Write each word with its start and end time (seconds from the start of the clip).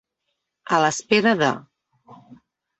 A 0.77 0.79
l'espera 0.85 1.35
de. 1.45 1.53